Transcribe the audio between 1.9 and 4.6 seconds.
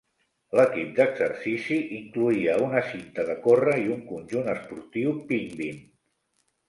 incloïa una cinta de córrer i un conjunt